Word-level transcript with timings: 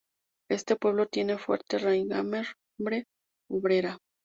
Este 0.49 0.75
pueblo 0.75 1.05
tiene 1.05 1.37
fuerte 1.37 1.77
raigambre 1.77 3.05
obrera. 3.51 3.99